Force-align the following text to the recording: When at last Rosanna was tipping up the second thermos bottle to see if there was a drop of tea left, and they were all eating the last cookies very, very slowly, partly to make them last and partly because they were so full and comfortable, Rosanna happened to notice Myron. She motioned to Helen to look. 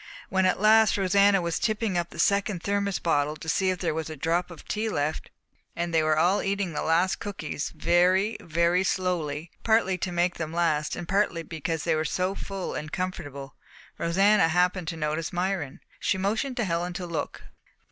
When 0.29 0.47
at 0.47 0.59
last 0.59 0.97
Rosanna 0.97 1.43
was 1.43 1.59
tipping 1.59 1.95
up 1.95 2.09
the 2.09 2.17
second 2.17 2.63
thermos 2.63 2.97
bottle 2.97 3.35
to 3.35 3.47
see 3.47 3.69
if 3.69 3.77
there 3.77 3.93
was 3.93 4.09
a 4.09 4.15
drop 4.15 4.49
of 4.49 4.67
tea 4.67 4.89
left, 4.89 5.29
and 5.75 5.93
they 5.93 6.01
were 6.01 6.17
all 6.17 6.41
eating 6.41 6.73
the 6.73 6.81
last 6.81 7.19
cookies 7.19 7.69
very, 7.69 8.35
very 8.41 8.83
slowly, 8.83 9.51
partly 9.61 9.99
to 9.99 10.11
make 10.11 10.37
them 10.37 10.51
last 10.53 10.95
and 10.95 11.07
partly 11.07 11.43
because 11.43 11.83
they 11.83 11.93
were 11.93 12.03
so 12.03 12.33
full 12.33 12.73
and 12.73 12.91
comfortable, 12.91 13.53
Rosanna 13.99 14.47
happened 14.47 14.87
to 14.87 14.97
notice 14.97 15.31
Myron. 15.31 15.81
She 15.99 16.17
motioned 16.17 16.57
to 16.57 16.63
Helen 16.65 16.93
to 16.93 17.05
look. 17.05 17.43